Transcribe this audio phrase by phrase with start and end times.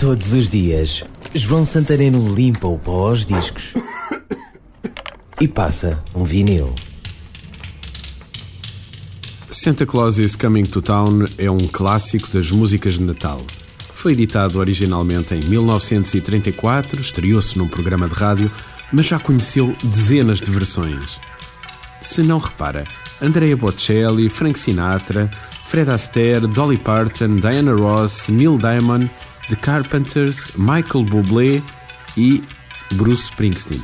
[0.00, 1.04] Todos os dias,
[1.34, 3.74] João Santareno limpa o pó aos discos
[5.38, 6.74] e passa um vinil.
[9.50, 13.44] Santa Claus is Coming to Town é um clássico das músicas de Natal.
[13.92, 18.50] Foi editado originalmente em 1934, estreou-se num programa de rádio,
[18.90, 21.20] mas já conheceu dezenas de versões.
[22.00, 22.84] Se não repara,
[23.20, 25.30] Andrea Bocelli, Frank Sinatra,
[25.66, 29.10] Fred Astaire, Dolly Parton, Diana Ross, Neil Diamond,
[29.50, 31.60] The Carpenters, Michael Bublé
[32.16, 32.40] e
[32.92, 33.82] Bruce Springsteen.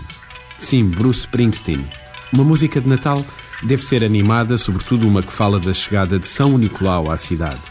[0.58, 1.84] Sim, Bruce Springsteen.
[2.32, 3.24] Uma música de Natal
[3.64, 7.62] deve ser animada, sobretudo uma que fala da chegada de São Nicolau à cidade.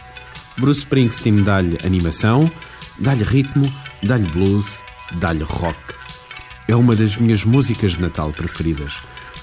[0.58, 2.52] Bruce Springsteen dá-lhe animação,
[3.00, 3.74] dá-lhe ritmo,
[4.04, 5.80] dá-lhe blues, dá-lhe rock.
[6.68, 8.92] É uma das minhas músicas de Natal preferidas.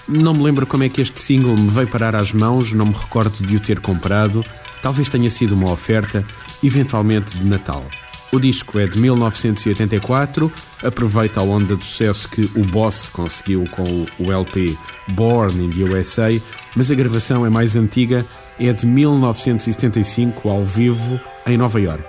[0.06, 2.94] Não me lembro como é que este single me veio parar às mãos, não me
[2.94, 4.44] recordo de o ter comprado.
[4.82, 6.22] Talvez tenha sido uma oferta,
[6.62, 7.88] eventualmente de Natal.
[8.34, 10.50] O disco é de 1984,
[10.82, 14.74] aproveita a onda de sucesso que o Boss conseguiu com o LP
[15.08, 16.30] Born in the USA,
[16.74, 18.24] mas a gravação é mais antiga,
[18.58, 22.06] é de 1975, ao vivo, em Nova York.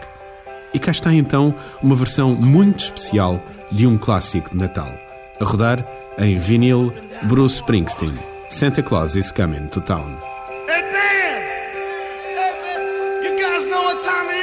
[0.73, 4.87] E cá está então uma versão muito especial de um clássico de Natal.
[5.41, 5.85] A rodar
[6.17, 6.93] em vinil
[7.23, 8.13] Bruce Springsteen.
[8.49, 10.17] Santa Claus is coming to town.
[10.69, 11.41] Hey man!
[12.29, 13.23] Hey man!
[13.25, 14.42] You guys know what time of year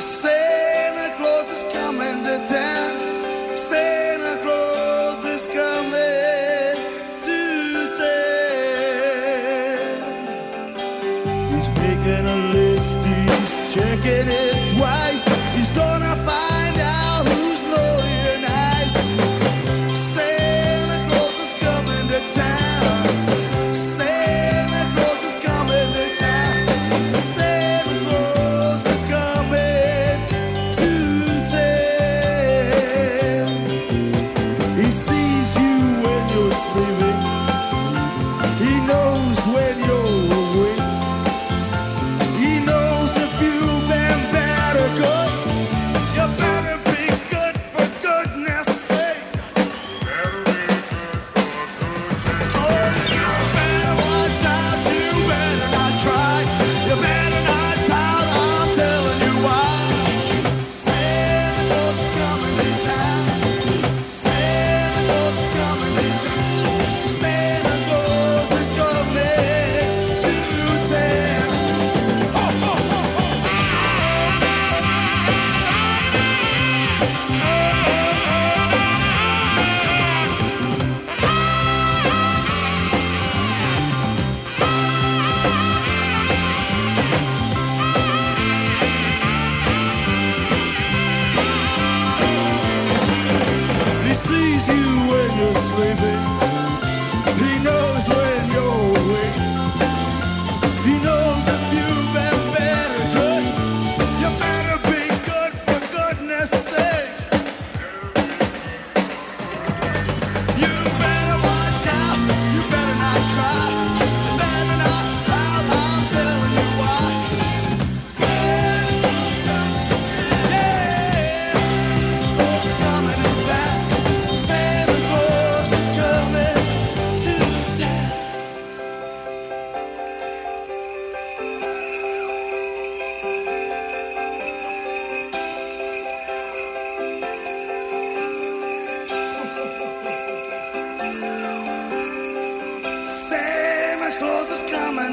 [0.00, 3.54] Santa Claus is coming to town.
[3.54, 6.74] Santa Claus is coming
[7.20, 7.38] to
[7.98, 8.38] town.
[11.52, 15.29] He's making a list, he's checking it twice.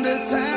[0.03, 0.56] the time.